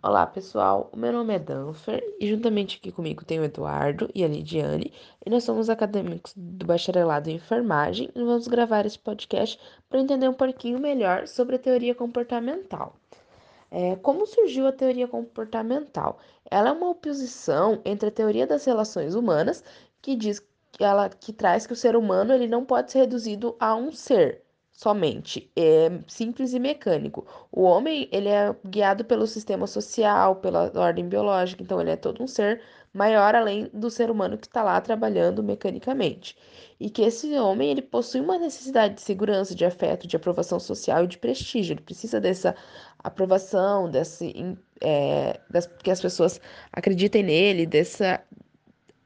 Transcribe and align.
Olá, 0.00 0.24
pessoal. 0.24 0.88
O 0.92 0.96
meu 0.96 1.12
nome 1.12 1.34
é 1.34 1.40
Danfer 1.40 2.00
e 2.20 2.28
juntamente 2.28 2.76
aqui 2.76 2.92
comigo 2.92 3.24
tem 3.24 3.40
o 3.40 3.44
Eduardo 3.44 4.08
e 4.14 4.22
a 4.22 4.28
Lidiane, 4.28 4.92
e 5.26 5.28
nós 5.28 5.42
somos 5.42 5.68
acadêmicos 5.68 6.32
do 6.36 6.64
bacharelado 6.64 7.28
em 7.28 7.34
enfermagem 7.34 8.08
e 8.14 8.18
vamos 8.22 8.46
gravar 8.46 8.86
esse 8.86 8.96
podcast 8.96 9.58
para 9.90 9.98
entender 9.98 10.28
um 10.28 10.34
pouquinho 10.34 10.78
melhor 10.78 11.26
sobre 11.26 11.56
a 11.56 11.58
teoria 11.58 11.96
comportamental. 11.96 12.94
É, 13.72 13.96
como 13.96 14.24
surgiu 14.24 14.68
a 14.68 14.72
teoria 14.72 15.08
comportamental? 15.08 16.20
Ela 16.48 16.68
é 16.68 16.72
uma 16.72 16.90
oposição 16.90 17.82
entre 17.84 18.08
a 18.08 18.12
teoria 18.12 18.46
das 18.46 18.64
relações 18.64 19.16
humanas, 19.16 19.64
que 20.00 20.14
diz 20.14 20.38
que 20.70 20.84
ela 20.84 21.08
que 21.08 21.32
traz 21.32 21.66
que 21.66 21.72
o 21.72 21.76
ser 21.76 21.96
humano 21.96 22.32
ele 22.32 22.46
não 22.46 22.64
pode 22.64 22.92
ser 22.92 23.00
reduzido 23.00 23.56
a 23.58 23.74
um 23.74 23.90
ser, 23.90 24.44
somente, 24.78 25.50
é 25.56 25.90
simples 26.06 26.52
e 26.52 26.60
mecânico. 26.60 27.26
O 27.50 27.62
homem, 27.62 28.08
ele 28.12 28.28
é 28.28 28.54
guiado 28.64 29.04
pelo 29.04 29.26
sistema 29.26 29.66
social, 29.66 30.36
pela 30.36 30.70
ordem 30.76 31.08
biológica, 31.08 31.60
então 31.64 31.80
ele 31.80 31.90
é 31.90 31.96
todo 31.96 32.22
um 32.22 32.28
ser 32.28 32.62
maior 32.94 33.34
além 33.34 33.68
do 33.74 33.90
ser 33.90 34.08
humano 34.08 34.38
que 34.38 34.46
está 34.46 34.62
lá 34.62 34.80
trabalhando 34.80 35.42
mecanicamente. 35.42 36.36
E 36.78 36.88
que 36.88 37.02
esse 37.02 37.36
homem, 37.36 37.72
ele 37.72 37.82
possui 37.82 38.20
uma 38.20 38.38
necessidade 38.38 38.94
de 38.94 39.00
segurança, 39.00 39.52
de 39.52 39.64
afeto, 39.64 40.06
de 40.06 40.14
aprovação 40.14 40.60
social 40.60 41.02
e 41.04 41.08
de 41.08 41.18
prestígio. 41.18 41.72
Ele 41.74 41.82
precisa 41.82 42.20
dessa 42.20 42.54
aprovação, 43.00 43.90
desse, 43.90 44.56
é, 44.80 45.40
das, 45.50 45.66
que 45.66 45.90
as 45.90 46.00
pessoas 46.00 46.40
acreditem 46.72 47.24
nele, 47.24 47.66
dessa, 47.66 48.22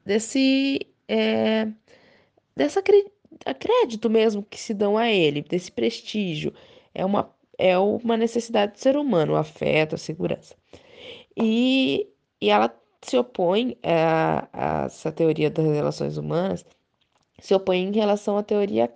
desse, 0.05 0.87
é, 1.07 1.67
dessa 2.55 2.79
a 3.45 3.53
crédito 3.53 4.09
mesmo 4.09 4.43
que 4.43 4.59
se 4.59 4.73
dão 4.73 4.97
a 4.97 5.09
ele, 5.09 5.41
desse 5.41 5.71
prestígio. 5.71 6.53
É 6.93 7.05
uma, 7.05 7.29
é 7.57 7.77
uma 7.77 8.17
necessidade 8.17 8.73
do 8.73 8.79
ser 8.79 8.97
humano, 8.97 9.33
o 9.33 9.35
afeto, 9.35 9.95
a 9.95 9.97
segurança. 9.97 10.55
E, 11.37 12.07
e 12.41 12.49
ela 12.49 12.73
se 13.01 13.17
opõe 13.17 13.77
a, 13.83 14.47
a 14.53 14.85
essa 14.85 15.11
teoria 15.11 15.49
das 15.49 15.65
relações 15.65 16.17
humanas, 16.17 16.65
se 17.39 17.53
opõe 17.53 17.79
em 17.83 17.91
relação 17.91 18.37
à 18.37 18.43
teoria 18.43 18.89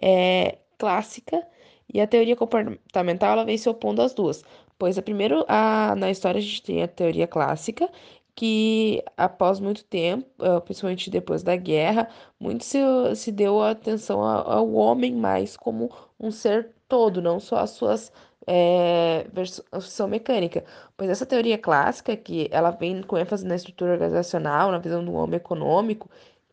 é, 0.00 0.58
clássica 0.78 1.46
e 1.92 2.00
a 2.00 2.06
teoria 2.06 2.36
comportamental 2.36 3.32
ela 3.32 3.44
vem 3.44 3.58
se 3.58 3.68
opondo 3.68 4.02
às 4.02 4.14
duas. 4.14 4.42
Pois 4.78 4.98
a 4.98 5.02
primeiro 5.02 5.44
a, 5.48 5.94
na 5.96 6.10
história 6.10 6.38
a 6.38 6.42
gente 6.42 6.62
tem 6.62 6.82
a 6.82 6.88
teoria 6.88 7.26
clássica, 7.26 7.88
que 8.34 9.02
após 9.16 9.60
muito 9.60 9.84
tempo, 9.84 10.26
eh, 10.40 10.60
principalmente 10.60 11.10
depois 11.10 11.42
da 11.42 11.56
guerra, 11.56 12.08
muito 12.40 12.64
se, 12.64 12.78
se 13.16 13.30
deu 13.32 13.60
atenção 13.62 14.22
ao 14.24 14.72
homem 14.72 15.14
mais 15.14 15.56
como 15.56 15.90
um 16.18 16.30
ser 16.30 16.74
todo, 16.88 17.20
não 17.22 17.38
só 17.40 17.56
as 17.58 17.70
suas 17.70 18.12
é, 18.46 19.26
versão 19.32 20.08
mecânica. 20.08 20.64
Pois 20.96 21.10
essa 21.10 21.26
teoria 21.26 21.58
clássica, 21.58 22.16
que 22.16 22.48
ela 22.50 22.70
vem 22.70 23.02
com 23.02 23.16
ênfase 23.18 23.46
na 23.46 23.54
estrutura 23.54 23.92
organizacional, 23.92 24.70
na 24.70 24.78
visão 24.78 25.04
do 25.04 25.12
homem 25.12 25.36
econômico, 25.36 26.08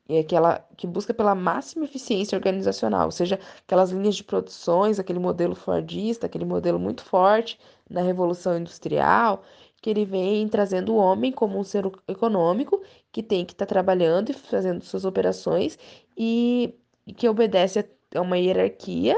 é 0.08 0.23
que 0.23 0.36
ela 0.36 0.66
que 0.75 0.88
busca 0.88 1.14
pela 1.14 1.36
máxima 1.36 1.86
eficiência 1.86 2.36
organizacional, 2.38 3.05
ou 3.05 3.11
seja, 3.11 3.39
aquelas 3.64 3.91
linhas 3.91 4.16
de 4.16 4.23
produções, 4.23 4.99
aquele 4.99 5.19
modelo 5.19 5.55
fordista, 5.55 6.25
aquele 6.25 6.45
modelo 6.45 6.80
muito 6.80 7.03
forte 7.03 7.59
na 7.89 8.02
Revolução 8.02 8.58
Industrial, 8.58 9.43
que 9.81 9.89
ele 9.89 10.05
vem 10.05 10.47
trazendo 10.47 10.94
o 10.94 10.97
homem 10.97 11.31
como 11.31 11.58
um 11.58 11.63
ser 11.63 11.85
econômico 12.08 12.81
que 13.11 13.23
tem 13.23 13.45
que 13.45 13.53
estar 13.53 13.66
tá 13.66 13.69
trabalhando 13.69 14.30
e 14.30 14.33
fazendo 14.33 14.83
suas 14.83 15.05
operações 15.05 15.77
e, 16.17 16.73
que 17.17 17.27
obedece 17.27 17.88
a 18.13 18.21
uma 18.21 18.38
hierarquia 18.38 19.16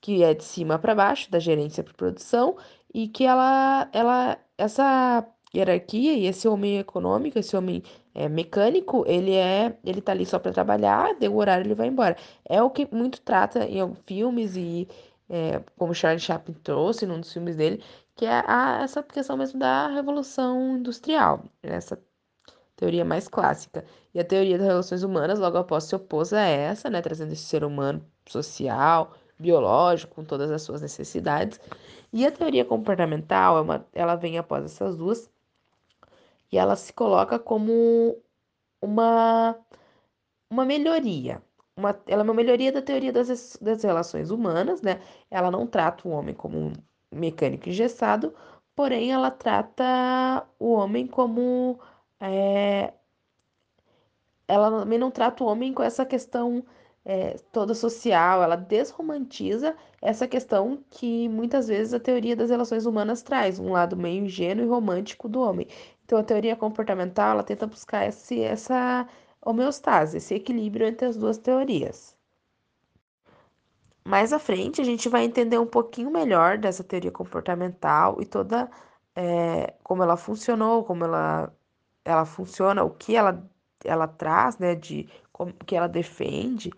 que 0.00 0.22
é 0.22 0.34
de 0.34 0.44
cima 0.44 0.78
para 0.78 0.94
baixo, 0.94 1.30
da 1.30 1.38
gerência 1.38 1.82
para 1.82 1.92
produção, 1.94 2.56
e 2.92 3.08
que 3.08 3.24
ela, 3.24 3.88
ela, 3.92 4.38
essa 4.56 5.26
hierarquia 5.54 6.14
e 6.14 6.26
esse 6.26 6.46
homem 6.48 6.78
econômico, 6.78 7.38
esse 7.38 7.56
homem 7.56 7.82
é, 8.14 8.28
mecânico, 8.28 9.04
ele 9.06 9.34
é, 9.34 9.76
ele 9.84 10.00
tá 10.00 10.12
ali 10.12 10.24
só 10.26 10.38
para 10.38 10.52
trabalhar, 10.52 11.14
deu 11.18 11.32
o 11.34 11.36
horário 11.38 11.64
ele 11.66 11.74
vai 11.74 11.88
embora. 11.88 12.16
É 12.44 12.62
o 12.62 12.70
que 12.70 12.88
muito 12.94 13.20
trata 13.22 13.64
em 13.64 13.94
filmes 14.06 14.56
e 14.56 14.88
é, 15.28 15.60
como 15.76 15.94
Charlie 15.94 16.20
Chaplin 16.20 16.54
trouxe 16.62 17.06
num 17.06 17.20
dos 17.20 17.32
filmes 17.32 17.56
dele, 17.56 17.82
que 18.18 18.26
é 18.26 18.42
a, 18.48 18.80
essa 18.82 19.00
questão 19.00 19.36
mesmo 19.36 19.60
da 19.60 19.86
revolução 19.86 20.76
industrial, 20.76 21.44
essa 21.62 21.96
teoria 22.74 23.04
mais 23.04 23.28
clássica. 23.28 23.84
E 24.12 24.18
a 24.18 24.24
teoria 24.24 24.58
das 24.58 24.66
relações 24.66 25.04
humanas 25.04 25.38
logo 25.38 25.56
após 25.56 25.84
se 25.84 25.94
opôs 25.94 26.32
a 26.32 26.40
essa, 26.40 26.90
né, 26.90 27.00
trazendo 27.00 27.32
esse 27.32 27.44
ser 27.44 27.62
humano 27.62 28.04
social, 28.26 29.14
biológico, 29.38 30.16
com 30.16 30.24
todas 30.24 30.50
as 30.50 30.62
suas 30.62 30.82
necessidades. 30.82 31.60
E 32.12 32.26
a 32.26 32.32
teoria 32.32 32.64
comportamental, 32.64 33.58
é 33.58 33.60
uma, 33.60 33.86
ela 33.92 34.16
vem 34.16 34.36
após 34.36 34.64
essas 34.64 34.96
duas, 34.96 35.30
e 36.50 36.58
ela 36.58 36.74
se 36.74 36.92
coloca 36.92 37.38
como 37.38 38.18
uma, 38.82 39.56
uma 40.50 40.64
melhoria. 40.64 41.40
Uma, 41.76 41.96
ela 42.08 42.22
é 42.22 42.24
uma 42.24 42.34
melhoria 42.34 42.72
da 42.72 42.82
teoria 42.82 43.12
das, 43.12 43.56
das 43.62 43.84
relações 43.84 44.30
humanas, 44.32 44.82
né? 44.82 45.00
Ela 45.30 45.52
não 45.52 45.68
trata 45.68 46.08
o 46.08 46.10
homem 46.10 46.34
como 46.34 46.72
mecânico 47.12 47.68
engessado, 47.68 48.34
porém 48.74 49.12
ela 49.12 49.30
trata 49.30 50.46
o 50.58 50.72
homem 50.72 51.06
como. 51.06 51.80
É, 52.20 52.92
ela 54.46 54.70
também 54.80 54.98
não 54.98 55.10
trata 55.10 55.44
o 55.44 55.46
homem 55.46 55.72
com 55.72 55.82
essa 55.82 56.04
questão 56.06 56.64
é, 57.08 57.36
toda 57.52 57.74
social, 57.74 58.42
ela 58.42 58.56
desromantiza 58.56 59.74
essa 60.02 60.28
questão 60.28 60.84
que 60.90 61.28
muitas 61.28 61.68
vezes 61.68 61.94
a 61.94 62.00
teoria 62.00 62.36
das 62.36 62.50
relações 62.50 62.84
humanas 62.86 63.22
traz, 63.22 63.58
um 63.58 63.72
lado 63.72 63.96
meio 63.96 64.24
ingênuo 64.24 64.64
e 64.66 64.68
romântico 64.68 65.28
do 65.28 65.40
homem. 65.40 65.66
Então 66.04 66.18
a 66.18 66.22
teoria 66.24 66.56
comportamental 66.56 67.32
ela 67.32 67.42
tenta 67.42 67.66
buscar 67.66 68.06
esse, 68.06 68.40
essa 68.42 69.08
homeostase, 69.40 70.18
esse 70.18 70.34
equilíbrio 70.34 70.86
entre 70.86 71.06
as 71.06 71.16
duas 71.16 71.38
teorias. 71.38 72.17
Mais 74.08 74.32
à 74.32 74.38
frente, 74.38 74.80
a 74.80 74.84
gente 74.84 75.06
vai 75.08 75.24
entender 75.24 75.58
um 75.58 75.66
pouquinho 75.66 76.10
melhor 76.10 76.56
dessa 76.58 76.82
teoria 76.82 77.12
comportamental 77.12 78.16
e 78.22 78.26
toda 78.26 78.70
é, 79.14 79.74
como 79.84 80.02
ela 80.02 80.16
funcionou, 80.16 80.82
como 80.84 81.04
ela, 81.04 81.54
ela 82.04 82.24
funciona, 82.24 82.82
o 82.84 82.90
que 82.90 83.14
ela, 83.16 83.46
ela 83.84 84.08
traz, 84.08 84.58
né, 84.58 84.74
de 84.74 85.08
como 85.32 85.52
que 85.54 85.76
ela 85.76 85.88
defende. 85.88 86.72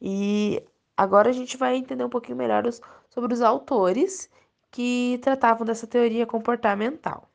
E 0.00 0.62
agora 0.96 1.30
a 1.30 1.32
gente 1.32 1.56
vai 1.56 1.76
entender 1.76 2.04
um 2.04 2.10
pouquinho 2.10 2.38
melhor 2.38 2.66
os, 2.66 2.80
sobre 3.10 3.34
os 3.34 3.42
autores 3.42 4.30
que 4.70 5.18
tratavam 5.22 5.66
dessa 5.66 5.86
teoria 5.88 6.26
comportamental. 6.26 7.28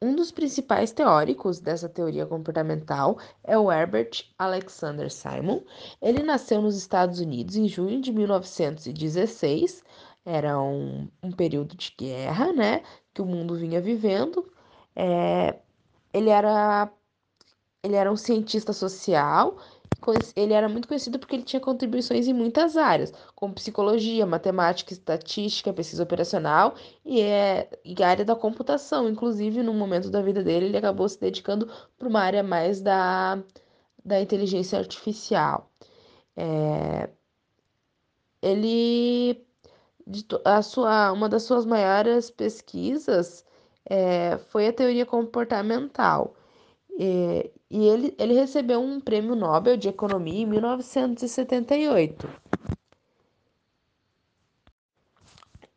Um 0.00 0.14
dos 0.14 0.30
principais 0.30 0.92
teóricos 0.92 1.58
dessa 1.58 1.88
teoria 1.88 2.24
comportamental 2.24 3.18
é 3.42 3.58
o 3.58 3.70
Herbert 3.70 4.24
Alexander 4.38 5.10
Simon. 5.10 5.62
Ele 6.00 6.22
nasceu 6.22 6.62
nos 6.62 6.76
Estados 6.76 7.18
Unidos 7.18 7.56
em 7.56 7.66
junho 7.66 8.00
de 8.00 8.12
1916. 8.12 9.82
Era 10.24 10.60
um, 10.60 11.08
um 11.20 11.32
período 11.32 11.76
de 11.76 11.92
guerra, 11.98 12.52
né, 12.52 12.82
que 13.12 13.20
o 13.20 13.26
mundo 13.26 13.56
vinha 13.56 13.80
vivendo. 13.80 14.48
É, 14.94 15.58
ele 16.12 16.30
era 16.30 16.88
ele 17.82 17.96
era 17.96 18.10
um 18.10 18.16
cientista 18.16 18.72
social 18.72 19.56
ele 20.36 20.52
era 20.52 20.68
muito 20.68 20.88
conhecido 20.88 21.18
porque 21.18 21.36
ele 21.36 21.42
tinha 21.42 21.60
contribuições 21.60 22.26
em 22.28 22.32
muitas 22.32 22.76
áreas, 22.76 23.12
como 23.34 23.54
psicologia, 23.54 24.26
matemática, 24.26 24.92
estatística, 24.92 25.72
pesquisa 25.72 26.02
operacional 26.02 26.74
e, 27.04 27.20
é, 27.20 27.68
e 27.84 28.02
a 28.02 28.08
área 28.08 28.24
da 28.24 28.36
computação. 28.36 29.08
Inclusive, 29.08 29.62
no 29.62 29.74
momento 29.74 30.10
da 30.10 30.22
vida 30.22 30.42
dele, 30.42 30.66
ele 30.66 30.76
acabou 30.76 31.08
se 31.08 31.20
dedicando 31.20 31.70
para 31.98 32.08
uma 32.08 32.20
área 32.20 32.42
mais 32.42 32.80
da, 32.80 33.42
da 34.04 34.20
inteligência 34.20 34.78
artificial. 34.78 35.70
É, 36.36 37.10
ele, 38.42 39.44
a 40.44 40.62
sua, 40.62 41.12
uma 41.12 41.28
das 41.28 41.42
suas 41.42 41.64
maiores 41.66 42.30
pesquisas 42.30 43.44
é, 43.88 44.38
foi 44.38 44.68
a 44.68 44.72
teoria 44.72 45.06
comportamental. 45.06 46.34
É, 47.00 47.50
e 47.70 47.86
ele, 47.86 48.14
ele 48.18 48.34
recebeu 48.34 48.80
um 48.80 49.00
prêmio 49.00 49.34
Nobel 49.34 49.76
de 49.76 49.88
Economia 49.88 50.42
em 50.42 50.46
1978. 50.46 52.28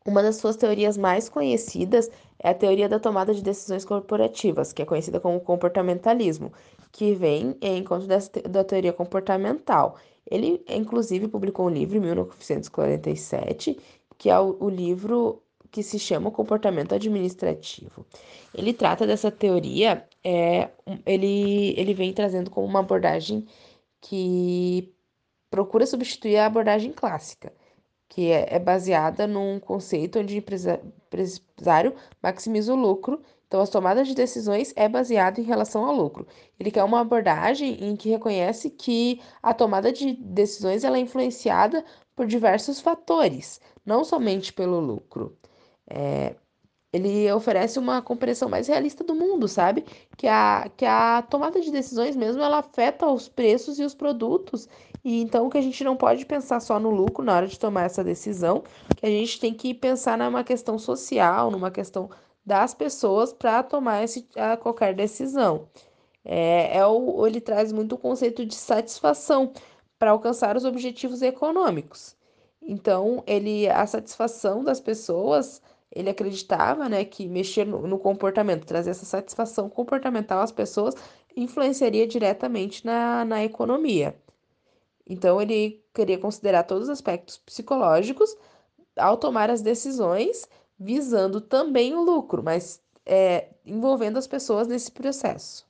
Uma 0.06 0.24
das 0.24 0.38
suas 0.38 0.56
teorias 0.56 0.98
mais 0.98 1.30
conhecidas 1.30 2.10
é 2.40 2.50
a 2.50 2.54
teoria 2.56 2.90
da 2.90 3.00
tomada 3.00 3.34
de 3.36 3.44
decisões 3.44 3.86
corporativas, 3.86 4.74
que 4.74 4.82
é 4.82 4.86
conhecida 4.86 5.20
como 5.20 5.40
comportamentalismo, 5.40 6.52
que 6.92 7.14
vem 7.14 7.56
em 7.62 7.78
encontro 7.78 8.08
da 8.50 8.64
teoria 8.64 8.94
comportamental. 8.94 9.98
Ele, 10.30 10.64
inclusive, 10.68 11.28
publicou 11.28 11.68
um 11.68 11.70
livro 11.70 11.98
em 11.98 12.02
1947, 12.02 13.78
que 14.18 14.30
é 14.30 14.40
o, 14.40 14.58
o 14.60 14.70
livro 14.70 15.44
que 15.70 15.84
se 15.84 16.00
chama 16.00 16.32
comportamento 16.32 16.94
administrativo. 16.94 18.06
Ele 18.54 18.74
trata 18.74 19.06
dessa 19.08 19.30
teoria, 19.32 20.06
é, 20.24 20.70
ele, 21.06 21.74
ele 21.78 21.94
vem 21.94 22.14
trazendo 22.14 22.50
como 22.50 22.68
uma 22.68 22.80
abordagem 22.80 23.46
que 24.00 24.94
procura 25.50 25.86
substituir 25.86 26.38
a 26.38 26.46
abordagem 26.46 26.92
clássica, 26.92 27.54
que 28.08 28.32
é, 28.32 28.56
é 28.56 28.60
baseada 28.60 29.28
num 29.28 29.60
conceito 29.60 30.20
onde 30.20 30.36
o 30.36 30.38
empresário 30.38 31.96
maximiza 32.22 32.74
o 32.74 32.78
lucro. 32.78 33.22
Então, 33.48 33.62
as 33.62 33.70
tomadas 33.70 34.08
de 34.08 34.16
decisões 34.16 34.74
é 34.78 34.88
baseado 34.88 35.40
em 35.40 35.44
relação 35.44 35.86
ao 35.86 35.94
lucro. 35.94 36.26
Ele 36.58 36.72
quer 36.72 36.84
uma 36.84 37.02
abordagem 37.02 37.84
em 37.84 37.98
que 37.98 38.10
reconhece 38.10 38.70
que 38.70 39.22
a 39.44 39.54
tomada 39.54 39.92
de 39.92 40.14
decisões 40.14 40.86
ela 40.86 40.98
é 40.98 41.02
influenciada 41.02 41.84
por 42.16 42.26
diversos 42.26 42.80
fatores, 42.80 43.60
não 43.86 44.06
somente 44.06 44.54
pelo 44.54 44.80
lucro. 44.80 45.38
É, 45.90 46.36
ele 46.94 47.32
oferece 47.32 47.80
uma 47.80 48.02
compreensão 48.02 48.50
mais 48.50 48.68
realista 48.68 49.04
do 49.04 49.16
mundo, 49.16 49.48
sabe? 49.48 49.86
Que 50.18 50.28
a, 50.28 50.70
que 50.76 50.86
a 50.86 51.22
tomada 51.22 51.62
de 51.62 51.72
decisões 51.72 52.16
mesmo 52.16 52.42
ela 52.42 52.60
afeta 52.60 53.08
os 53.08 53.30
preços 53.30 53.80
e 53.80 53.84
os 53.84 53.96
produtos. 53.96 54.68
E 55.04 55.22
então 55.22 55.50
que 55.50 55.58
a 55.58 55.62
gente 55.62 55.84
não 55.84 55.96
pode 55.96 56.26
pensar 56.26 56.60
só 56.60 56.80
no 56.80 56.92
lucro 56.92 57.24
na 57.24 57.36
hora 57.36 57.48
de 57.48 57.58
tomar 57.58 57.84
essa 57.84 58.04
decisão, 58.04 58.64
que 58.98 59.06
a 59.06 59.10
gente 59.10 59.40
tem 59.40 59.54
que 59.54 59.74
pensar 59.74 60.18
numa 60.18 60.44
questão 60.44 60.78
social, 60.78 61.50
numa 61.50 61.72
questão 61.72 62.10
das 62.46 62.74
pessoas 62.74 63.32
para 63.34 63.64
tomar 63.64 64.04
esse, 64.04 64.28
qualquer 64.60 64.94
decisão. 64.94 65.68
É, 66.26 66.78
é 66.78 66.86
o, 66.86 67.26
ele 67.26 67.42
traz 67.42 67.72
muito 67.72 67.96
o 67.96 67.98
conceito 67.98 68.46
de 68.46 68.56
satisfação 68.56 69.54
para 69.98 70.12
alcançar 70.12 70.58
os 70.58 70.66
objetivos 70.66 71.22
econômicos. 71.22 72.16
Então, 72.62 73.24
ele 73.26 73.68
a 73.70 73.88
satisfação 73.88 74.64
das 74.64 74.80
pessoas 74.80 75.62
ele 75.92 76.10
acreditava, 76.10 76.88
né, 76.90 77.04
que 77.06 77.28
mexer 77.28 77.66
no, 77.66 77.88
no 77.88 78.00
comportamento, 78.00 78.66
trazer 78.66 78.92
essa 78.92 79.06
satisfação 79.06 79.70
comportamental 79.70 80.42
às 80.42 80.52
pessoas, 80.52 80.96
influenciaria 81.36 82.08
diretamente 82.08 82.86
na, 82.86 83.26
na 83.26 83.44
economia. 83.44 84.16
Então, 85.08 85.42
ele 85.42 85.84
queria 85.94 86.18
considerar 86.18 86.64
todos 86.64 86.86
os 86.86 86.90
aspectos 86.90 87.38
psicológicos 87.38 88.36
ao 88.98 89.18
tomar 89.18 89.50
as 89.50 89.62
decisões, 89.62 90.48
visando 90.80 91.42
também 91.42 91.94
o 91.96 92.02
lucro, 92.02 92.44
mas 92.44 92.82
é, 93.06 93.50
envolvendo 93.66 94.18
as 94.18 94.28
pessoas 94.28 94.68
nesse 94.68 94.92
processo. 94.92 95.68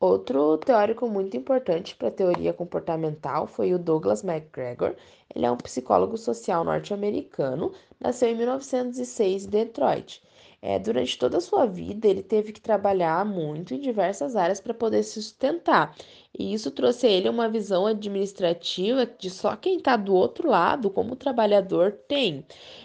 Outro 0.00 0.56
teórico 0.58 1.08
muito 1.08 1.36
importante 1.36 1.94
para 1.94 2.08
a 2.08 2.10
teoria 2.10 2.52
comportamental 2.52 3.46
foi 3.46 3.72
o 3.74 3.78
Douglas 3.78 4.24
McGregor. 4.24 4.96
Ele 5.34 5.46
é 5.46 5.50
um 5.50 5.56
psicólogo 5.56 6.16
social 6.16 6.64
norte-americano, 6.64 7.72
nasceu 8.00 8.28
em 8.30 8.34
1906 8.36 9.44
em 9.44 9.48
Detroit. 9.48 10.22
É, 10.62 10.78
durante 10.78 11.18
toda 11.18 11.38
a 11.38 11.40
sua 11.40 11.64
vida, 11.66 12.06
ele 12.06 12.22
teve 12.22 12.52
que 12.52 12.60
trabalhar 12.60 13.24
muito 13.24 13.72
em 13.74 13.80
diversas 13.80 14.36
áreas 14.36 14.60
para 14.60 14.74
poder 14.74 15.02
se 15.02 15.14
sustentar. 15.22 15.96
E 16.38 16.52
isso 16.52 16.70
trouxe 16.70 17.06
a 17.06 17.10
ele 17.10 17.28
uma 17.30 17.48
visão 17.48 17.86
administrativa 17.86 19.06
de 19.06 19.30
só 19.30 19.56
quem 19.56 19.78
está 19.78 19.96
do 19.96 20.14
outro 20.14 20.48
lado, 20.50 20.90
como 20.90 21.16
trabalhador, 21.16 21.92
tem. 22.06 22.44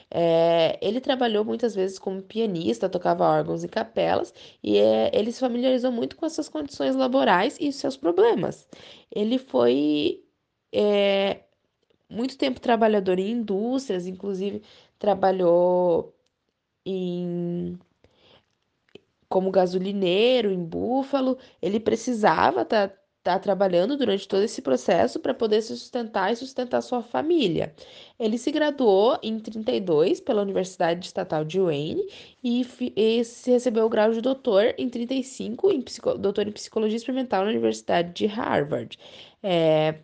É, 0.10 0.78
ele 0.82 1.02
trabalhou 1.02 1.44
muitas 1.44 1.76
vezes 1.76 2.00
como 2.00 2.22
pianista, 2.22 2.88
tocava 2.90 3.26
órgãos 3.26 3.64
e 3.64 3.68
capelas, 3.68 4.34
e 4.64 4.78
é, 4.78 5.12
ele 5.14 5.32
se 5.32 5.40
familiarizou 5.42 5.92
muito 5.92 6.16
com 6.16 6.26
essas 6.26 6.48
condições 6.50 6.96
laborais 6.96 7.58
e 7.60 7.72
seus 7.74 7.98
problemas. 7.98 8.68
Ele 9.14 9.38
foi 9.38 10.24
é, 10.74 11.42
muito 12.10 12.38
tempo 12.38 12.60
trabalhador 12.60 13.20
em 13.20 13.32
indústrias, 13.32 14.08
inclusive 14.08 14.62
trabalhou 15.00 16.15
em 16.86 17.80
como 19.28 19.52
gasolineiro 19.52 20.52
em 20.52 20.64
Búfalo. 20.64 21.38
Ele 21.62 21.80
precisava 21.80 22.62
estar 22.62 22.90
tá 22.90 22.96
está 23.26 23.40
trabalhando 23.40 23.98
durante 23.98 24.28
todo 24.28 24.44
esse 24.44 24.62
processo 24.62 25.20
para 25.20 25.34
poder 25.34 25.62
se 25.64 25.76
sustentar 25.76 26.32
e 26.32 26.36
sustentar 26.36 26.82
sua 26.82 27.02
família. 27.02 27.74
Ele 28.20 28.38
se 28.38 28.52
graduou 28.52 29.18
em 29.24 29.40
32 29.40 30.22
pela 30.22 30.44
Universidade 30.44 31.08
Estatal 31.08 31.44
de 31.44 31.60
Wayne 31.60 32.06
e, 32.44 32.66
e 32.96 33.18
recebeu 33.48 33.86
o 33.86 33.90
grau 33.90 34.12
de 34.12 34.22
doutor 34.22 34.76
em 34.78 34.88
35, 34.88 35.72
em 35.72 35.84
doutor 36.20 36.48
em 36.48 36.52
Psicologia 36.52 36.98
Experimental 36.98 37.44
na 37.44 37.50
Universidade 37.50 38.14
de 38.14 38.28
Harvard. 38.28 38.98
É, 39.42 39.96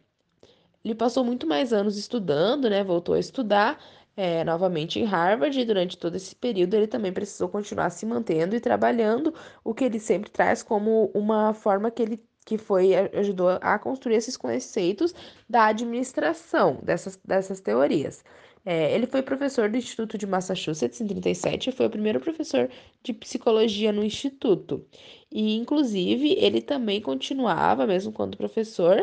ele 0.83 0.95
passou 0.95 1.23
muito 1.23 1.45
mais 1.45 1.71
anos 1.71 1.97
estudando, 1.97 2.69
né? 2.69 2.83
Voltou 2.83 3.13
a 3.13 3.19
estudar. 3.19 3.79
É, 4.15 4.43
novamente 4.43 4.99
em 4.99 5.05
Harvard, 5.05 5.57
e 5.57 5.65
durante 5.65 5.97
todo 5.97 6.15
esse 6.15 6.35
período 6.35 6.73
ele 6.75 6.87
também 6.87 7.13
precisou 7.13 7.47
continuar 7.47 7.89
se 7.89 8.05
mantendo 8.05 8.55
e 8.55 8.59
trabalhando, 8.59 9.33
o 9.63 9.73
que 9.73 9.85
ele 9.85 9.99
sempre 9.99 10.29
traz 10.29 10.61
como 10.61 11.09
uma 11.13 11.53
forma 11.53 11.89
que 11.89 12.01
ele 12.01 12.23
que 12.45 12.57
foi 12.57 12.93
ajudou 12.95 13.49
a 13.61 13.77
construir 13.77 14.15
esses 14.15 14.35
conceitos 14.35 15.13
da 15.47 15.67
administração 15.67 16.79
dessas, 16.83 17.15
dessas 17.23 17.59
teorias. 17.59 18.23
É, 18.63 18.93
ele 18.93 19.07
foi 19.07 19.23
professor 19.23 19.69
do 19.69 19.77
Instituto 19.77 20.17
de 20.17 20.27
Massachusetts 20.27 21.01
em 21.01 21.07
37 21.07 21.69
e 21.69 21.71
foi 21.71 21.87
o 21.87 21.89
primeiro 21.89 22.19
professor 22.19 22.69
de 23.01 23.13
psicologia 23.13 23.91
no 23.91 24.03
instituto. 24.03 24.85
E, 25.31 25.55
inclusive, 25.55 26.33
ele 26.37 26.61
também 26.61 27.01
continuava, 27.01 27.87
mesmo 27.87 28.11
quando 28.11 28.37
professor, 28.37 29.01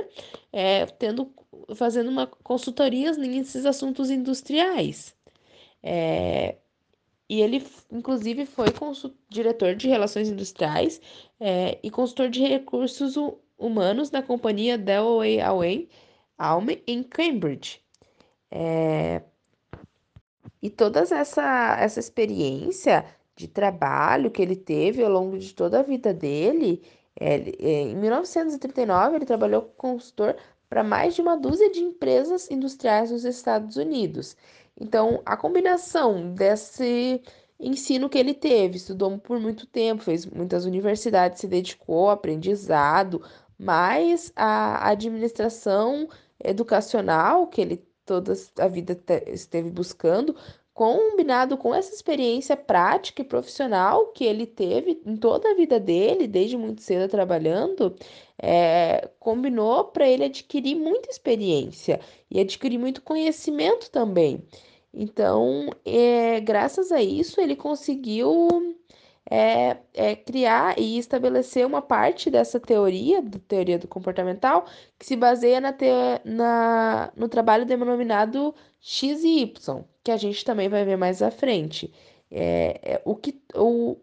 é, 0.53 0.87
tendo, 0.87 1.33
fazendo 1.75 2.09
uma 2.09 2.27
consultorias 2.27 3.17
nesses 3.17 3.67
assuntos 3.67 4.11
industriais. 4.11 5.15
É, 5.83 6.57
e 7.29 7.43
ele, 7.43 7.65
inclusive, 7.93 8.47
foi 8.47 8.69
diretor 9.29 9.75
de 9.75 9.87
Relações 9.89 10.29
Industriais 10.29 11.01
é, 11.39 11.79
e 11.83 11.91
consultor 11.91 12.31
de 12.31 12.41
recursos 12.41 13.17
humanos 13.59 14.11
na 14.11 14.23
companhia 14.23 14.79
Dellway 14.79 15.41
Allen 15.41 15.89
Alme 16.39 16.83
em 16.87 17.03
Cambridge. 17.03 17.83
É, 18.51 19.23
e 20.63 20.71
toda 20.71 21.01
essa, 21.01 21.77
essa 21.79 22.01
experiência 22.01 23.05
de 23.37 23.47
trabalho 23.47 24.31
que 24.31 24.43
ele 24.43 24.57
teve 24.57 25.03
ao 25.03 25.11
longo 25.11 25.39
de 25.39 25.55
toda 25.55 25.81
a 25.81 25.83
vida 25.83 26.13
dele, 26.15 26.83
é, 27.21 27.37
em 27.91 27.95
1939 27.97 29.17
ele 29.17 29.27
trabalhou 29.27 29.63
como 29.77 29.95
consultor 29.95 30.37
para 30.69 30.85
mais 30.85 31.15
de 31.15 31.23
uma 31.23 31.37
dúzia 31.37 31.71
de 31.71 31.81
empresas 31.81 32.51
industriais 32.51 33.11
nos 33.11 33.25
Estados 33.25 33.77
Unidos. 33.77 34.37
Então, 34.79 35.23
a 35.25 35.37
combinação 35.37 36.35
desse 36.35 37.21
ensino 37.59 38.09
que 38.09 38.19
ele 38.19 38.35
teve, 38.35 38.77
estudou 38.77 39.19
por 39.19 39.41
muito 39.41 39.67
tempo, 39.67 40.03
fez 40.03 40.25
muitas 40.27 40.65
universidades, 40.65 41.41
se 41.41 41.49
dedicou 41.49 42.09
ao 42.09 42.11
aprendizado, 42.11 43.23
mas 43.59 44.33
a 44.37 44.89
administração 44.91 46.09
educacional 46.43 47.49
que 47.49 47.61
ele 47.61 47.89
toda 48.07 48.33
a 48.59 48.69
vida 48.69 48.99
esteve 49.27 49.69
buscando, 49.69 50.35
combinado 50.79 51.57
com 51.57 51.75
essa 51.75 51.93
experiência 51.93 52.57
prática 52.57 53.21
e 53.21 53.25
profissional 53.25 54.13
que 54.13 54.25
ele 54.25 54.47
teve 54.47 55.03
em 55.05 55.17
toda 55.17 55.51
a 55.51 55.55
vida 55.55 55.81
dele, 55.81 56.29
desde 56.29 56.57
muito 56.57 56.83
cedo 56.83 57.11
trabalhando, 57.11 57.97
é, 58.41 59.11
combinou 59.19 59.87
para 59.87 60.07
ele 60.09 60.27
adquirir 60.27 60.77
muita 60.77 61.11
experiência 61.11 61.99
e 62.31 62.39
adquirir 62.39 62.79
muito 62.79 63.03
conhecimento 63.03 63.91
também. 63.91 64.41
Então, 64.95 65.69
é, 65.85 66.39
graças 66.41 66.93
a 66.93 67.03
isso, 67.03 67.41
ele 67.41 67.57
conseguiu 67.57 68.77
é, 69.29 69.79
é, 69.93 70.15
criar 70.15 70.79
e 70.79 70.97
estabelecer 70.97 71.67
uma 71.67 71.83
parte 71.83 72.31
dessa 72.31 72.61
teoria, 72.61 73.21
da 73.21 73.41
teoria 73.41 73.81
do 73.81 73.89
comportamental, 73.89 74.65
que 74.97 75.05
se 75.05 75.17
baseia 75.17 75.61
na, 75.61 75.73
te, 75.73 75.87
na 76.25 77.13
no 77.17 77.29
trabalho 77.29 77.67
denominado 77.67 78.55
X 78.81 79.25
e 79.25 79.41
Y, 79.41 79.85
que 80.09 80.13
a 80.13 80.17
gente 80.17 80.43
também 80.43 80.71
vai 80.71 80.87
ver 80.87 80.97
mais 80.97 81.21
à 81.21 81.31
frente. 81.31 81.93
É, 82.31 82.81
é, 82.83 83.03
o 83.05 83.15
que, 83.15 83.39
o, 83.55 83.99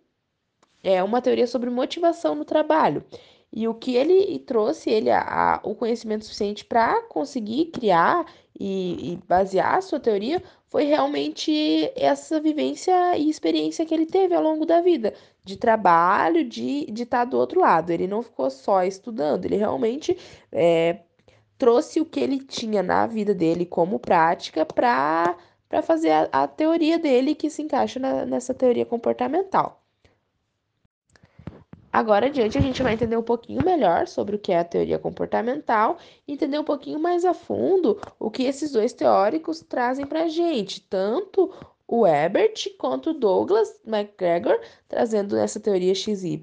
é 0.84 1.02
uma 1.02 1.20
teoria 1.20 1.48
sobre 1.48 1.68
motivação 1.68 2.36
no 2.36 2.46
trabalho. 2.46 3.04
E 3.52 3.68
o 3.68 3.74
que 3.74 3.96
ele 3.96 4.38
trouxe 4.38 4.92
ele 4.92 5.10
a, 5.10 5.22
a 5.22 5.60
o 5.64 5.74
conhecimento 5.74 6.24
suficiente 6.24 6.64
para 6.64 7.02
conseguir 7.04 7.72
criar 7.72 8.24
e, 8.60 9.14
e, 9.14 9.20
basear 9.28 9.78
a 9.78 9.82
sua 9.82 10.00
teoria 10.00 10.44
foi 10.68 10.84
realmente 10.84 11.92
essa 11.96 12.40
vivência 12.40 13.18
e 13.18 13.28
experiência 13.28 13.84
que 13.84 13.94
ele 13.94 14.06
teve 14.06 14.36
ao 14.36 14.44
longo 14.44 14.64
da 14.64 14.82
vida, 14.82 15.12
de 15.44 15.58
trabalho, 15.58 16.48
de, 16.48 16.86
de 16.86 17.02
estar 17.02 17.20
tá 17.20 17.26
do 17.26 17.38
outro 17.38 17.62
lado. 17.62 17.90
Ele 17.90 18.06
não 18.06 18.22
ficou 18.22 18.52
só 18.52 18.84
estudando, 18.84 19.46
ele 19.46 19.56
realmente 19.56 20.16
é, 20.52 21.00
trouxe 21.58 22.00
o 22.00 22.06
que 22.06 22.20
ele 22.20 22.38
tinha 22.40 22.84
na 22.84 23.08
vida 23.08 23.34
dele 23.34 23.66
como 23.66 23.98
prática 23.98 24.64
para 24.64 25.36
fazer 25.82 26.12
a, 26.12 26.30
a, 26.32 26.48
teoria 26.48 26.98
dele 27.00 27.36
que 27.36 27.50
se 27.50 27.62
encaixa 27.62 28.00
na, 28.00 28.26
nessa 28.26 28.54
teoria 28.54 28.86
comportamental. 28.86 29.82
Agora 31.92 32.26
adiante 32.26 32.58
a 32.58 32.62
gente 32.62 32.84
vai 32.84 32.94
entender 32.94 33.16
um 33.16 33.24
pouquinho 33.24 33.64
melhor 33.64 34.06
sobre 34.08 34.36
o 34.36 34.40
que 34.40 34.52
é 34.52 34.60
a 34.60 34.66
teoria 34.66 35.00
comportamental 35.00 35.98
entender 36.28 36.60
um 36.60 36.64
pouquinho 36.64 37.00
mais 37.00 37.24
a 37.24 37.34
fundo 37.34 37.98
o 38.20 38.30
que 38.30 38.44
esses 38.44 38.74
dois 38.74 38.92
teóricos 38.92 39.62
trazem 39.62 40.06
para 40.06 40.24
a 40.24 40.28
gente, 40.28 40.82
tanto 40.82 41.54
o 41.88 42.06
Ebert 42.06 42.76
quanto 42.78 43.12
o 43.12 43.14
Douglas 43.14 43.80
McGregor, 43.86 44.60
trazendo 44.90 45.38
essa 45.38 45.60
teoria 45.60 45.96
XY. 45.96 46.42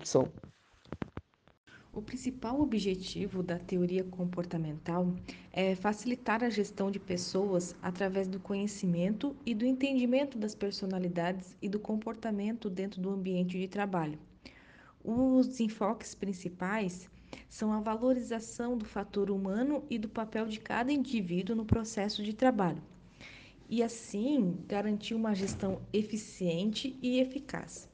O 1.95 2.01
principal 2.01 2.59
objetivo 2.59 3.43
da 3.43 3.59
teoria 3.59 4.03
comportamental 4.03 5.15
é 5.53 5.75
facilitar 5.75 6.43
a 6.43 6.49
gestão 6.49 6.91
de 6.91 6.99
pessoas 6.99 7.77
através 7.83 8.27
do 8.27 8.41
conhecimento 8.41 9.37
e 9.45 9.55
do 9.55 9.67
entendimento 9.67 10.39
das 10.39 10.55
personalidades 10.55 11.55
e 11.61 11.69
do 11.69 11.79
comportamento 11.79 12.71
dentro 12.71 12.99
do 12.99 13.11
ambiente 13.11 13.59
de 13.59 13.69
trabalho. 13.69 14.19
Os 15.05 15.61
enfoques 15.61 16.15
principais 16.15 17.11
são 17.47 17.71
a 17.75 17.81
valorização 17.81 18.79
do 18.79 18.87
fator 18.87 19.31
humano 19.31 19.85
e 19.91 19.99
do 19.99 20.09
papel 20.09 20.47
de 20.47 20.61
cada 20.61 20.91
indivíduo 20.91 21.55
no 21.55 21.67
processo 21.67 22.23
de 22.23 22.33
trabalho, 22.33 22.83
e 23.69 23.83
assim 23.83 24.57
garantir 24.67 25.13
uma 25.13 25.35
gestão 25.35 25.79
eficiente 25.93 26.97
e 27.03 27.21
eficaz. 27.21 27.92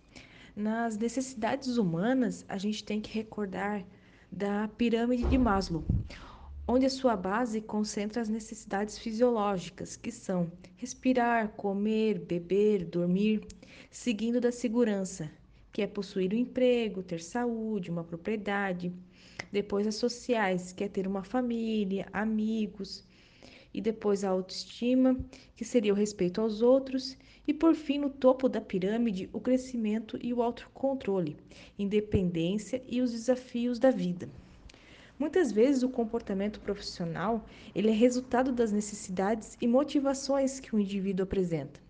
Nas 0.59 0.99
necessidades 0.99 1.79
humanas, 1.79 2.45
a 2.49 2.59
gente 2.59 2.83
tem 2.83 3.01
que 3.01 3.15
recordar 3.15 3.87
da 4.29 4.67
pirâmide 4.67 5.23
de 5.23 5.39
Maslow, 5.39 5.85
onde 6.67 6.85
a 6.85 6.91
sua 6.91 7.17
base 7.17 7.61
concentra 7.61 8.21
as 8.21 8.29
necessidades 8.29 8.99
fisiológicas, 8.99 9.97
que 9.97 10.11
são 10.11 10.51
respirar, 10.77 11.51
comer, 11.51 12.19
beber, 12.19 12.85
dormir, 12.85 13.47
seguindo 13.89 14.41
da 14.41 14.51
segurança, 14.51 15.31
que 15.73 15.81
é 15.81 15.87
possuir 15.87 16.35
um 16.35 16.39
emprego, 16.39 17.05
ter 17.05 17.23
saúde, 17.23 17.89
uma 17.89 18.03
propriedade. 18.03 18.93
Depois 19.53 19.87
as 19.87 19.95
sociais, 19.95 20.73
que 20.73 20.83
é 20.83 20.89
ter 20.89 21.07
uma 21.07 21.23
família, 21.23 22.09
amigos. 22.13 23.07
E 23.73 23.81
depois 23.81 24.25
a 24.25 24.31
autoestima, 24.31 25.19
que 25.55 25.65
seria 25.65 25.93
o 25.93 25.97
respeito 25.97 26.41
aos 26.41 26.63
outros 26.63 27.17
e 27.47 27.55
por 27.55 27.75
fim, 27.75 27.99
no 27.99 28.11
topo 28.11 28.49
da 28.49 28.61
pirâmide, 28.61 29.31
o 29.33 29.41
crescimento 29.41 30.19
e 30.21 30.35
o 30.35 30.43
autocontrole, 30.43 31.37
independência 31.79 32.83
e 32.87 33.01
os 33.01 33.13
desafios 33.13 33.79
da 33.79 33.91
vida. 33.91 34.29
Muitas 35.19 35.51
vezes 35.51 35.83
o 35.83 35.89
comportamento 35.89 36.61
profissional 36.61 37.45
ele 37.75 37.89
é 37.89 37.93
resultado 37.93 38.53
das 38.53 38.71
necessidades 38.71 39.57
e 39.61 39.67
motivações 39.67 40.61
que 40.61 40.77
o 40.77 40.79
indivíduo 40.79 41.25
apresenta. 41.25 41.81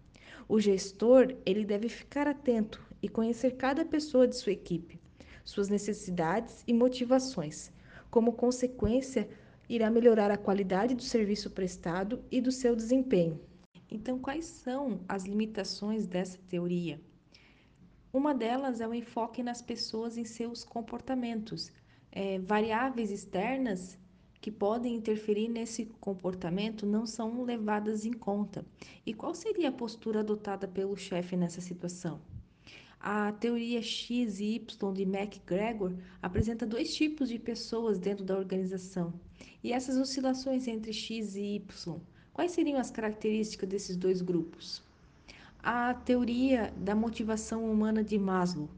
O 0.48 0.58
gestor 0.58 1.34
ele 1.44 1.64
deve 1.64 1.88
ficar 1.88 2.26
atento 2.26 2.80
e 3.02 3.08
conhecer 3.08 3.56
cada 3.56 3.84
pessoa 3.84 4.26
de 4.26 4.36
sua 4.36 4.52
equipe, 4.52 4.98
suas 5.44 5.68
necessidades 5.68 6.62
e 6.66 6.72
motivações. 6.72 7.70
Como 8.10 8.32
consequência, 8.32 9.28
irá 9.68 9.90
melhorar 9.90 10.30
a 10.30 10.38
qualidade 10.38 10.94
do 10.94 11.02
serviço 11.02 11.50
prestado 11.50 12.24
e 12.30 12.40
do 12.40 12.50
seu 12.50 12.74
desempenho. 12.74 13.40
Então, 13.90 14.18
quais 14.18 14.44
são 14.44 15.00
as 15.08 15.24
limitações 15.24 16.06
dessa 16.06 16.38
teoria? 16.48 17.00
Uma 18.12 18.34
delas 18.34 18.80
é 18.80 18.88
o 18.88 18.94
enfoque 18.94 19.42
nas 19.42 19.60
pessoas 19.60 20.16
em 20.16 20.24
seus 20.24 20.64
comportamentos, 20.64 21.70
é, 22.10 22.38
variáveis 22.38 23.10
externas 23.10 23.98
que 24.40 24.50
podem 24.50 24.94
interferir 24.94 25.48
nesse 25.48 25.86
comportamento 26.00 26.86
não 26.86 27.04
são 27.04 27.42
levadas 27.42 28.04
em 28.04 28.12
conta. 28.12 28.64
E 29.04 29.12
qual 29.12 29.34
seria 29.34 29.68
a 29.68 29.72
postura 29.72 30.20
adotada 30.20 30.66
pelo 30.66 30.96
chefe 30.96 31.36
nessa 31.36 31.60
situação? 31.60 32.20
A 33.00 33.32
teoria 33.32 33.80
X 33.80 34.40
e 34.40 34.56
Y 34.56 34.92
de 34.92 35.06
MacGregor 35.06 35.94
apresenta 36.20 36.66
dois 36.66 36.94
tipos 36.94 37.28
de 37.28 37.38
pessoas 37.38 37.98
dentro 37.98 38.24
da 38.24 38.36
organização. 38.36 39.12
E 39.62 39.72
essas 39.72 39.96
oscilações 39.96 40.66
entre 40.66 40.92
X 40.92 41.34
e 41.36 41.56
Y 41.56 42.00
Quais 42.38 42.52
seriam 42.52 42.78
as 42.78 42.88
características 42.88 43.68
desses 43.68 43.96
dois 43.96 44.22
grupos? 44.22 44.80
A 45.60 45.92
teoria 45.92 46.72
da 46.76 46.94
motivação 46.94 47.68
humana 47.68 48.04
de 48.04 48.16
Maslow 48.16 48.70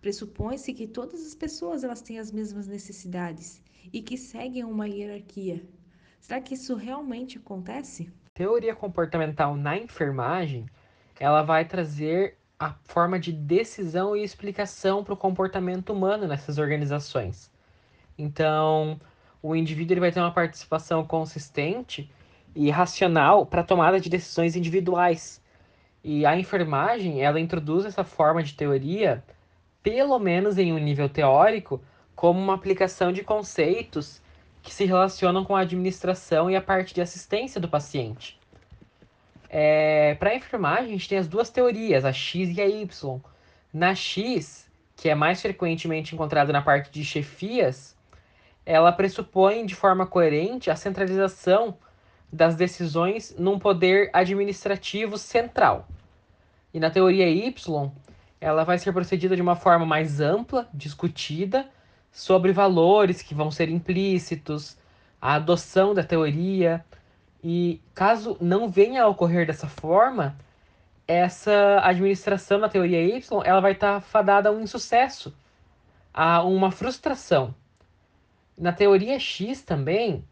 pressupõe-se 0.00 0.74
que 0.74 0.88
todas 0.88 1.24
as 1.24 1.32
pessoas 1.32 1.84
elas 1.84 2.02
têm 2.02 2.18
as 2.18 2.32
mesmas 2.32 2.66
necessidades 2.66 3.62
e 3.92 4.02
que 4.02 4.18
seguem 4.18 4.64
uma 4.64 4.88
hierarquia. 4.88 5.62
Será 6.20 6.40
que 6.40 6.54
isso 6.54 6.74
realmente 6.74 7.38
acontece? 7.38 8.10
Teoria 8.34 8.74
comportamental 8.74 9.54
na 9.54 9.78
enfermagem, 9.78 10.66
ela 11.20 11.44
vai 11.44 11.64
trazer 11.68 12.36
a 12.58 12.72
forma 12.84 13.18
de 13.18 13.32
decisão 13.32 14.16
e 14.16 14.22
explicação 14.22 15.02
para 15.02 15.14
o 15.14 15.16
comportamento 15.16 15.92
humano 15.92 16.26
nessas 16.26 16.58
organizações. 16.58 17.50
Então, 18.16 19.00
o 19.42 19.54
indivíduo 19.54 19.94
ele 19.94 20.00
vai 20.00 20.12
ter 20.12 20.20
uma 20.20 20.32
participação 20.32 21.04
consistente 21.04 22.10
e 22.54 22.70
racional 22.70 23.44
para 23.44 23.62
tomada 23.62 24.00
de 24.00 24.08
decisões 24.08 24.56
individuais. 24.56 25.42
E 26.02 26.24
a 26.24 26.38
enfermagem, 26.38 27.22
ela 27.22 27.40
introduz 27.40 27.84
essa 27.84 28.04
forma 28.04 28.42
de 28.42 28.54
teoria, 28.54 29.24
pelo 29.82 30.18
menos 30.18 30.58
em 30.58 30.72
um 30.72 30.78
nível 30.78 31.08
teórico, 31.08 31.80
como 32.14 32.40
uma 32.40 32.54
aplicação 32.54 33.12
de 33.12 33.24
conceitos 33.24 34.22
que 34.62 34.72
se 34.72 34.84
relacionam 34.84 35.44
com 35.44 35.56
a 35.56 35.60
administração 35.60 36.50
e 36.50 36.56
a 36.56 36.62
parte 36.62 36.94
de 36.94 37.02
assistência 37.02 37.60
do 37.60 37.68
paciente. 37.68 38.38
É, 39.56 40.16
para 40.16 40.34
enfermagem, 40.34 40.86
a 40.86 40.88
gente 40.88 41.08
tem 41.08 41.16
as 41.16 41.28
duas 41.28 41.48
teorias, 41.48 42.04
a 42.04 42.12
X 42.12 42.56
e 42.56 42.60
a 42.60 42.66
Y. 42.66 43.20
Na 43.72 43.94
X, 43.94 44.68
que 44.96 45.08
é 45.08 45.14
mais 45.14 45.40
frequentemente 45.40 46.12
encontrada 46.12 46.52
na 46.52 46.60
parte 46.60 46.90
de 46.90 47.04
chefias, 47.04 47.96
ela 48.66 48.90
pressupõe 48.90 49.64
de 49.64 49.76
forma 49.76 50.08
coerente 50.08 50.72
a 50.72 50.74
centralização 50.76 51.78
das 52.32 52.56
decisões 52.56 53.32
num 53.38 53.56
poder 53.56 54.10
administrativo 54.12 55.16
central. 55.16 55.86
E 56.72 56.80
na 56.80 56.90
teoria 56.90 57.28
Y, 57.28 57.92
ela 58.40 58.64
vai 58.64 58.76
ser 58.76 58.92
procedida 58.92 59.36
de 59.36 59.42
uma 59.42 59.54
forma 59.54 59.86
mais 59.86 60.20
ampla, 60.20 60.68
discutida, 60.74 61.70
sobre 62.10 62.50
valores 62.50 63.22
que 63.22 63.36
vão 63.36 63.52
ser 63.52 63.68
implícitos, 63.68 64.76
a 65.22 65.34
adoção 65.34 65.94
da 65.94 66.02
teoria. 66.02 66.84
E 67.46 67.82
caso 67.94 68.38
não 68.40 68.70
venha 68.70 69.02
a 69.02 69.06
ocorrer 69.06 69.46
dessa 69.46 69.68
forma, 69.68 70.34
essa 71.06 71.78
administração 71.84 72.56
na 72.56 72.70
teoria 72.70 73.02
Y 73.02 73.42
ela 73.44 73.60
vai 73.60 73.72
estar 73.72 73.96
tá 73.96 74.00
fadada 74.00 74.48
a 74.48 74.52
um 74.52 74.62
insucesso, 74.62 75.36
a 76.14 76.42
uma 76.42 76.70
frustração. 76.70 77.54
Na 78.56 78.72
teoria 78.72 79.18
X 79.18 79.60
também, 79.60 80.24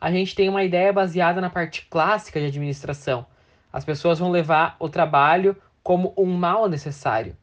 a 0.00 0.12
gente 0.12 0.32
tem 0.36 0.48
uma 0.48 0.62
ideia 0.62 0.92
baseada 0.92 1.40
na 1.40 1.50
parte 1.50 1.88
clássica 1.90 2.38
de 2.38 2.46
administração. 2.46 3.26
As 3.72 3.84
pessoas 3.84 4.20
vão 4.20 4.30
levar 4.30 4.76
o 4.78 4.88
trabalho 4.88 5.56
como 5.82 6.14
um 6.16 6.26
mal 6.26 6.68
necessário. 6.68 7.36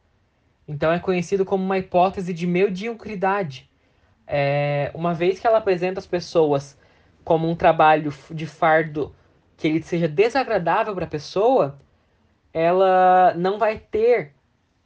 Então 0.66 0.90
é 0.90 0.98
conhecido 0.98 1.44
como 1.44 1.62
uma 1.62 1.76
hipótese 1.76 2.32
de 2.32 2.46
mediocridade. 2.46 3.68
É, 4.26 4.90
uma 4.94 5.12
vez 5.12 5.38
que 5.38 5.46
ela 5.46 5.58
apresenta 5.58 6.00
as 6.00 6.06
pessoas 6.06 6.78
como 7.24 7.46
um 7.46 7.54
trabalho 7.54 8.10
de 8.30 8.46
fardo 8.46 9.14
que 9.58 9.66
ele 9.66 9.82
seja 9.82 10.08
desagradável 10.08 10.94
para 10.94 11.04
a 11.04 11.08
pessoa, 11.08 11.78
ela 12.54 13.34
não 13.34 13.58
vai 13.58 13.78
ter 13.78 14.32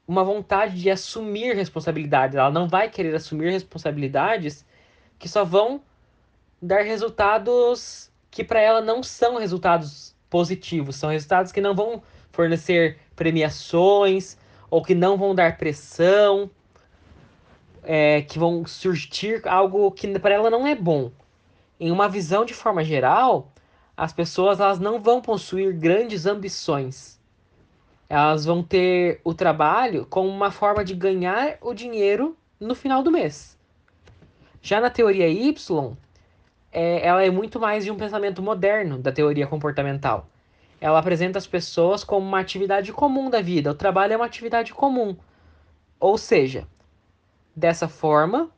uma 0.09 0.25
vontade 0.25 0.81
de 0.81 0.91
assumir 0.91 1.55
responsabilidades. 1.55 2.37
Ela 2.37 2.51
não 2.51 2.67
vai 2.67 2.89
querer 2.89 3.15
assumir 3.15 3.53
responsabilidades 3.53 4.65
que 5.19 5.29
só 5.29 5.45
vão 5.45 5.81
dar 6.61 6.83
resultados 6.83 8.11
que 8.31 8.43
para 8.43 8.61
ela 8.61 8.81
não 8.81 9.03
são 9.03 9.37
resultados 9.37 10.17
positivos, 10.31 10.97
são 10.97 11.11
resultados 11.11 11.53
que 11.53 11.61
não 11.61 11.75
vão 11.75 12.03
fornecer 12.31 12.99
premiações 13.15 14.39
ou 14.71 14.83
que 14.83 14.95
não 14.95 15.19
vão 15.19 15.35
dar 15.35 15.59
pressão, 15.59 16.51
é, 17.83 18.23
que 18.23 18.39
vão 18.39 18.65
surtir 18.65 19.47
algo 19.47 19.91
que 19.91 20.19
para 20.19 20.35
ela 20.35 20.49
não 20.49 20.67
é 20.67 20.75
bom. 20.75 21.13
Em 21.79 21.91
uma 21.91 22.09
visão 22.09 22.47
de 22.47 22.55
forma 22.55 22.83
geral, 22.83 23.53
as 23.97 24.13
pessoas 24.13 24.61
elas 24.61 24.79
não 24.79 25.01
vão 25.01 25.21
possuir 25.21 25.75
grandes 25.75 26.27
ambições. 26.27 27.21
Elas 28.09 28.45
vão 28.45 28.63
ter 28.63 29.21
o 29.25 29.33
trabalho 29.33 30.07
como 30.07 30.29
uma 30.29 30.51
forma 30.51 30.85
de 30.85 30.95
ganhar 30.95 31.57
o 31.61 31.73
dinheiro 31.73 32.37
no 32.61 32.75
final 32.75 33.03
do 33.03 33.11
mês. 33.11 33.59
Já 34.61 34.81
na 34.81 34.91
teoria 34.91 35.29
Y, 35.29 35.97
é, 36.71 37.07
ela 37.07 37.25
é 37.25 37.31
muito 37.31 37.59
mais 37.59 37.85
de 37.85 37.91
um 37.91 37.97
pensamento 37.97 38.43
moderno 38.43 38.99
da 38.99 39.13
teoria 39.13 39.47
comportamental. 39.47 40.27
Ela 40.81 40.99
apresenta 40.99 41.39
as 41.39 41.47
pessoas 41.47 42.03
como 42.03 42.27
uma 42.27 42.41
atividade 42.41 42.93
comum 42.93 43.31
da 43.31 43.41
vida. 43.41 43.71
O 43.71 43.75
trabalho 43.75 44.15
é 44.15 44.17
uma 44.17 44.27
atividade 44.27 44.75
comum. 44.75 45.17
Ou 46.01 46.19
seja, 46.19 46.67
dessa 47.55 47.87
forma, 47.87 48.51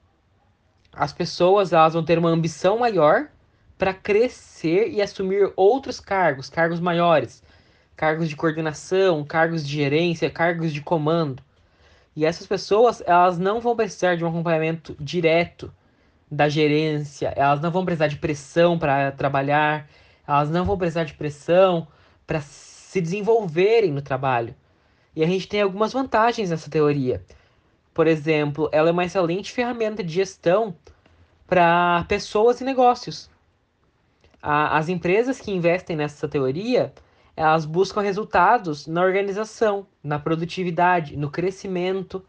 as 0.92 1.12
pessoas 1.12 1.72
elas 1.72 1.94
vão 1.94 2.04
ter 2.04 2.18
uma 2.18 2.30
ambição 2.30 2.78
maior 2.78 3.28
para 3.84 3.92
crescer 3.92 4.88
e 4.88 5.02
assumir 5.02 5.52
outros 5.54 6.00
cargos, 6.00 6.48
cargos 6.48 6.80
maiores, 6.80 7.42
cargos 7.94 8.30
de 8.30 8.34
coordenação, 8.34 9.22
cargos 9.22 9.62
de 9.62 9.74
gerência, 9.74 10.30
cargos 10.30 10.72
de 10.72 10.80
comando. 10.80 11.42
E 12.16 12.24
essas 12.24 12.46
pessoas, 12.46 13.02
elas 13.04 13.36
não 13.36 13.60
vão 13.60 13.76
precisar 13.76 14.14
de 14.14 14.24
um 14.24 14.28
acompanhamento 14.28 14.96
direto 14.98 15.70
da 16.30 16.48
gerência, 16.48 17.34
elas 17.36 17.60
não 17.60 17.70
vão 17.70 17.84
precisar 17.84 18.06
de 18.06 18.16
pressão 18.16 18.78
para 18.78 19.12
trabalhar, 19.12 19.86
elas 20.26 20.48
não 20.48 20.64
vão 20.64 20.78
precisar 20.78 21.04
de 21.04 21.12
pressão 21.12 21.86
para 22.26 22.40
se 22.40 23.02
desenvolverem 23.02 23.92
no 23.92 24.00
trabalho. 24.00 24.54
E 25.14 25.22
a 25.22 25.26
gente 25.26 25.46
tem 25.46 25.60
algumas 25.60 25.92
vantagens 25.92 26.48
nessa 26.48 26.70
teoria. 26.70 27.22
Por 27.92 28.06
exemplo, 28.06 28.66
ela 28.72 28.88
é 28.88 28.92
uma 28.92 29.04
excelente 29.04 29.52
ferramenta 29.52 30.02
de 30.02 30.14
gestão 30.14 30.74
para 31.46 32.02
pessoas 32.08 32.62
e 32.62 32.64
negócios. 32.64 33.33
As 34.46 34.90
empresas 34.90 35.40
que 35.40 35.50
investem 35.50 35.96
nessa 35.96 36.28
teoria, 36.28 36.92
elas 37.34 37.64
buscam 37.64 38.02
resultados 38.02 38.86
na 38.86 39.00
organização, 39.00 39.86
na 40.02 40.18
produtividade, 40.18 41.16
no 41.16 41.30
crescimento, 41.30 42.22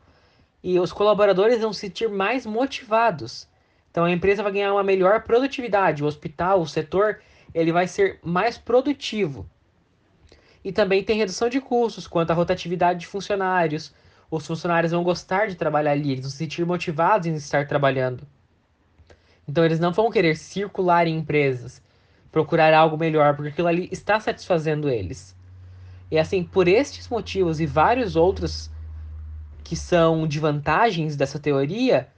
e 0.63 0.79
os 0.79 0.93
colaboradores 0.93 1.59
vão 1.59 1.73
se 1.73 1.81
sentir 1.81 2.07
mais 2.07 2.45
motivados. 2.45 3.49
Então 3.91 4.05
a 4.05 4.11
empresa 4.11 4.41
vai 4.41 4.53
ganhar 4.53 4.71
uma 4.71 4.81
melhor 4.81 5.23
produtividade, 5.23 6.05
o 6.05 6.07
hospital, 6.07 6.61
o 6.61 6.65
setor, 6.65 7.19
ele 7.53 7.73
vai 7.73 7.85
ser 7.85 8.17
mais 8.23 8.57
produtivo. 8.57 9.45
E 10.63 10.71
também 10.71 11.03
tem 11.03 11.17
redução 11.17 11.49
de 11.49 11.59
custos 11.59 12.07
quanto 12.07 12.31
à 12.31 12.33
rotatividade 12.33 13.01
de 13.01 13.07
funcionários. 13.07 13.93
Os 14.31 14.47
funcionários 14.47 14.93
vão 14.93 15.03
gostar 15.03 15.47
de 15.47 15.55
trabalhar 15.55 15.91
ali, 15.91 16.13
eles 16.13 16.21
vão 16.21 16.31
se 16.31 16.37
sentir 16.37 16.65
motivados 16.65 17.27
em 17.27 17.35
estar 17.35 17.67
trabalhando. 17.67 18.25
Então 19.45 19.65
eles 19.65 19.81
não 19.81 19.91
vão 19.91 20.09
querer 20.09 20.37
circular 20.37 21.07
em 21.07 21.17
empresas, 21.17 21.83
procurar 22.35 22.73
algo 22.73 22.97
melhor, 22.97 23.33
porque 23.33 23.47
aquilo 23.47 23.69
ali 23.69 23.87
está 23.93 24.19
satisfazendo 24.19 24.89
eles. 24.89 25.33
E 26.11 26.19
assim, 26.19 26.43
por 26.43 26.67
estes 26.67 27.07
motivos 27.07 27.61
e 27.61 27.65
vários 27.65 28.17
outros 28.17 28.69
que 29.63 29.73
são 29.73 30.27
de 30.27 30.37
vantagens 30.37 31.15
dessa 31.15 31.39
teoria, 31.39 32.09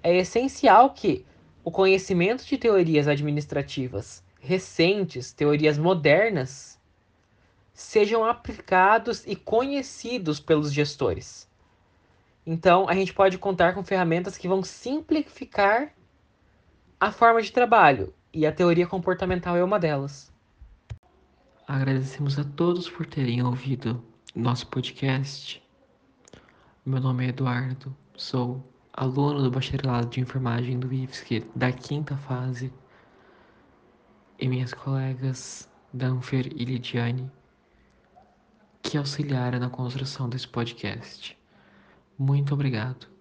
é 0.00 0.16
essencial 0.16 0.90
que 0.90 1.26
o 1.64 1.72
conhecimento 1.72 2.46
de 2.46 2.56
teorias 2.56 3.08
administrativas 3.08 4.22
recentes, 4.38 5.32
teorias 5.32 5.76
modernas, 5.76 6.78
sejam 7.74 8.24
aplicados 8.24 9.26
e 9.26 9.34
conhecidos 9.34 10.38
pelos 10.38 10.72
gestores. 10.72 11.50
Então, 12.46 12.88
a 12.88 12.94
gente 12.94 13.12
pode 13.12 13.36
contar 13.36 13.74
com 13.74 13.82
ferramentas 13.82 14.38
que 14.38 14.46
vão 14.46 14.62
simplificar 14.62 15.92
a 17.00 17.10
forma 17.10 17.42
de 17.42 17.50
trabalho, 17.50 18.14
e 18.38 18.46
a 18.46 18.52
teoria 18.52 18.86
comportamental 18.86 19.56
é 19.56 19.64
uma 19.64 19.80
delas. 19.80 20.32
Agradecemos 21.66 22.38
a 22.38 22.44
todos 22.44 22.88
por 22.88 23.04
terem 23.04 23.42
ouvido 23.42 24.00
nosso 24.32 24.68
podcast. 24.68 25.60
Meu 26.86 27.00
nome 27.00 27.26
é 27.26 27.30
Eduardo, 27.30 27.92
sou 28.16 28.64
aluno 28.92 29.42
do 29.42 29.50
bacharelado 29.50 30.06
de 30.06 30.20
enfermagem 30.20 30.78
do 30.78 30.94
IFSC 30.94 31.50
da 31.52 31.72
quinta 31.72 32.16
fase 32.16 32.72
e 34.38 34.46
minhas 34.46 34.72
colegas 34.72 35.68
Danfer 35.92 36.46
e 36.54 36.64
Lidiane 36.64 37.28
que 38.80 38.96
auxiliaram 38.96 39.58
na 39.58 39.68
construção 39.68 40.28
desse 40.28 40.46
podcast. 40.46 41.36
Muito 42.16 42.54
obrigado. 42.54 43.17